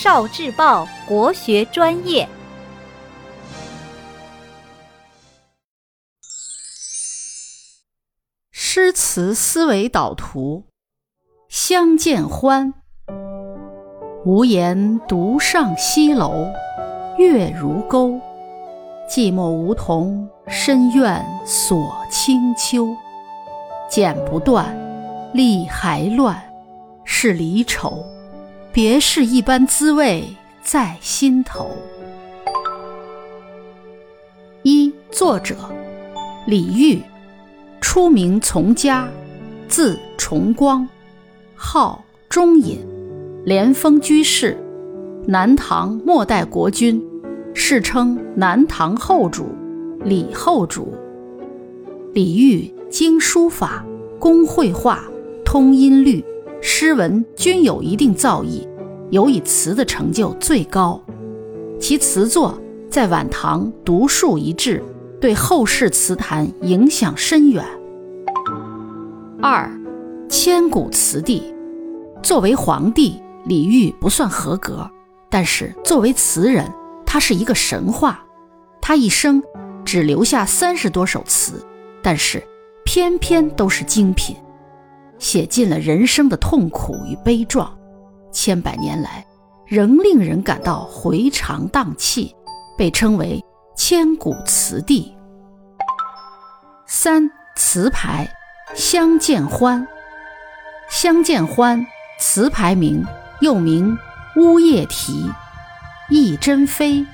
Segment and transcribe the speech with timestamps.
[0.00, 2.28] 少智报国学专业。
[8.52, 10.66] 诗词思维导图，
[11.48, 12.74] 相见欢。
[14.24, 16.46] 无言独上西楼，
[17.18, 18.20] 月如钩。
[19.10, 22.96] 寂寞梧桐深院锁清秋。
[23.90, 24.78] 剪不断，
[25.34, 26.40] 理还乱，
[27.04, 28.06] 是离愁。
[28.72, 30.24] 别是一般滋味
[30.62, 31.70] 在心头。
[34.62, 35.56] 一作者
[36.46, 37.02] 李煜，
[37.80, 39.08] 初名从嘉，
[39.68, 40.86] 字重光，
[41.54, 42.78] 号中隐，
[43.44, 44.56] 莲峰居士，
[45.26, 47.02] 南唐末代国君，
[47.54, 49.46] 世称南唐后主、
[50.04, 50.94] 李后主。
[52.12, 53.84] 李煜精书法，
[54.18, 55.02] 工绘画，
[55.44, 56.22] 通音律。
[56.60, 58.68] 诗文均有一定造诣，
[59.10, 61.00] 尤以词的成就最高。
[61.80, 62.58] 其词作
[62.90, 64.82] 在晚唐独树一帜，
[65.20, 67.64] 对后世词坛影响深远。
[69.40, 69.70] 二，
[70.28, 71.42] 千古词帝。
[72.22, 74.90] 作为皇帝，李煜不算合格，
[75.30, 76.68] 但是作为词人，
[77.06, 78.24] 他是一个神话。
[78.80, 79.40] 他一生
[79.84, 81.64] 只留下三十多首词，
[82.02, 82.42] 但是
[82.84, 84.34] 偏偏都是精品。
[85.18, 87.76] 写尽了人生的痛苦与悲壮，
[88.32, 89.26] 千百年来
[89.66, 92.34] 仍令人感到回肠荡气，
[92.76, 93.42] 被称为
[93.76, 95.14] 千古词帝。
[96.86, 98.28] 三词牌，
[98.74, 99.86] 相见欢。
[100.90, 101.86] 相见欢，
[102.18, 103.04] 词牌名，
[103.40, 103.98] 又名
[104.36, 105.30] 乌夜啼、
[106.08, 107.04] 忆珍妃、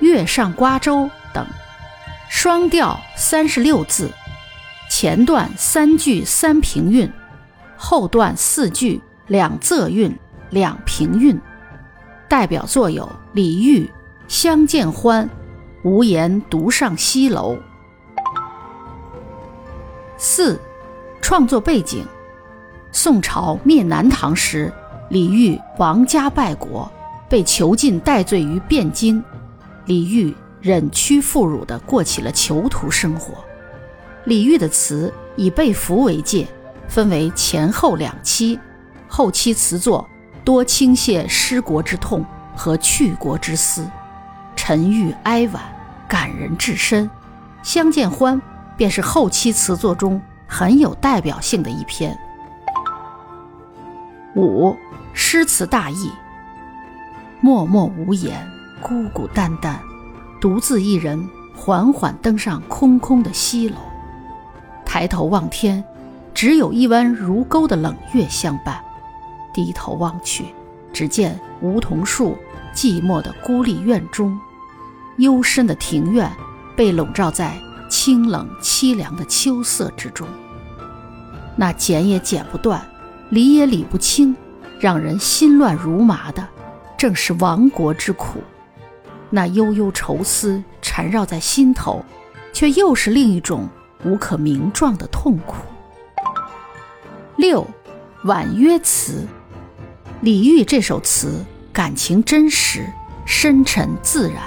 [0.00, 1.46] 月上瓜洲等，
[2.30, 4.10] 双调三十六字，
[4.90, 7.12] 前段三句三平韵。
[7.80, 10.12] 后段四句两仄韵
[10.50, 11.40] 两平韵，
[12.28, 13.86] 代表作有李煜
[14.26, 15.24] 《相见欢》
[15.88, 17.54] 《无言独上西楼》。
[20.16, 20.60] 四，
[21.22, 22.04] 创作背景：
[22.90, 24.72] 宋朝灭南唐时，
[25.08, 26.90] 李煜亡家败国，
[27.28, 29.22] 被囚禁戴罪于汴京，
[29.84, 33.34] 李煜忍屈负辱地过起了囚徒生活。
[34.24, 36.44] 李煜的词以被俘为界。
[36.88, 38.58] 分为前后两期，
[39.06, 40.08] 后期词作
[40.42, 42.24] 多倾泻失国之痛
[42.56, 43.88] 和去国之思，
[44.56, 45.62] 沉郁哀婉，
[46.08, 47.06] 感人至深。
[47.62, 48.36] 《相见欢》
[48.76, 52.18] 便是后期词作中很有代表性的一篇。
[54.34, 54.74] 五，
[55.12, 56.10] 诗词大意。
[57.40, 58.34] 默默无言，
[58.80, 59.78] 孤孤单单，
[60.40, 63.76] 独自一人缓缓登上空空的西楼，
[64.84, 65.84] 抬头望天。
[66.38, 68.80] 只有一弯如钩的冷月相伴，
[69.52, 70.44] 低头望去，
[70.92, 72.38] 只见梧桐树
[72.72, 74.38] 寂寞的孤立院中，
[75.16, 76.30] 幽深的庭院
[76.76, 77.58] 被笼罩在
[77.90, 80.28] 清冷凄凉的秋色之中。
[81.56, 82.88] 那剪也剪不断，
[83.30, 84.36] 理也理不清，
[84.78, 86.46] 让人心乱如麻的，
[86.96, 88.38] 正是亡国之苦。
[89.28, 92.04] 那悠悠愁思缠绕在心头，
[92.52, 93.68] 却又是另一种
[94.04, 95.56] 无可名状的痛苦。
[97.38, 97.64] 六，
[98.24, 99.24] 婉约词。
[100.22, 102.84] 李煜这首词感情真实、
[103.24, 104.42] 深沉自然，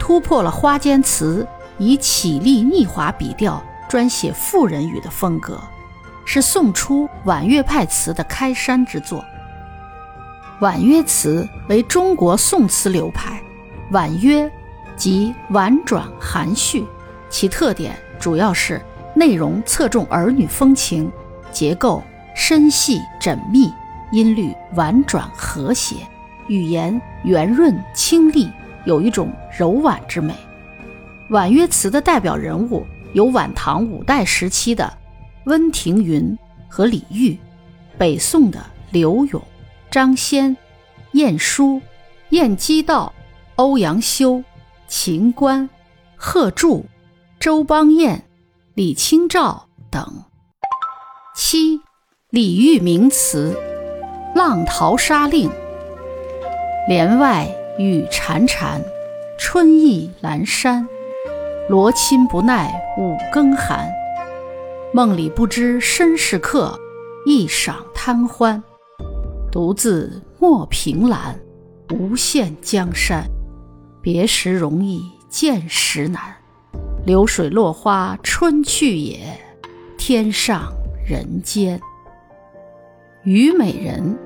[0.00, 1.46] 突破了花间词
[1.78, 5.60] 以绮丽腻滑笔调专写妇人语的风格，
[6.24, 9.24] 是宋初婉约派词的开山之作。
[10.58, 13.40] 婉约词为中国宋词流派，
[13.92, 14.50] 婉约
[14.96, 16.84] 即婉转含蓄，
[17.30, 18.82] 其特点主要是
[19.14, 21.08] 内容侧重儿女风情，
[21.52, 22.02] 结构。
[22.34, 23.72] 深细缜密，
[24.10, 25.96] 音律婉转和谐，
[26.48, 28.50] 语言圆润清丽，
[28.84, 30.34] 有一种柔婉之美。
[31.30, 34.92] 婉约词的代表人物有晚唐五代时期的
[35.46, 36.36] 温庭筠
[36.68, 37.38] 和李煜，
[37.96, 39.40] 北宋的柳永、
[39.90, 40.54] 张先、
[41.12, 41.80] 晏殊、
[42.30, 43.12] 晏几道、
[43.56, 44.42] 欧阳修、
[44.86, 45.68] 秦观、
[46.16, 46.84] 贺铸、
[47.38, 48.24] 周邦彦、
[48.74, 50.24] 李清照等。
[51.34, 51.80] 七。
[52.34, 53.56] 李煜名词
[54.36, 55.48] 《浪淘沙令》：
[56.88, 57.46] 帘外
[57.78, 58.80] 雨潺潺，
[59.38, 60.88] 春意阑珊。
[61.68, 63.88] 罗衾不耐五更寒，
[64.92, 66.76] 梦里不知身是客，
[67.24, 68.60] 一晌贪欢。
[69.52, 71.38] 独自莫凭栏，
[71.92, 73.22] 无限江山。
[74.02, 76.20] 别时容易见时难，
[77.06, 79.20] 流水落花春去也，
[79.96, 80.72] 天上
[81.06, 81.80] 人间。
[83.26, 84.18] 虞美人，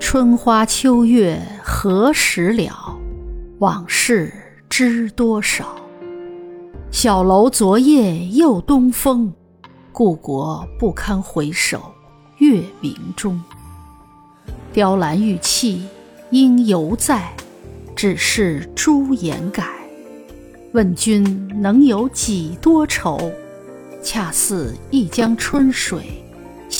[0.00, 2.96] 春花秋月何时了？
[3.58, 4.32] 往事
[4.66, 5.76] 知多少？
[6.90, 9.30] 小楼昨夜又东风，
[9.92, 11.92] 故国不堪回首
[12.38, 13.38] 月明中。
[14.72, 15.84] 雕栏玉砌
[16.30, 17.30] 应犹在，
[17.94, 19.68] 只是朱颜改。
[20.72, 23.30] 问君能有几多愁？
[24.02, 26.24] 恰似一江春水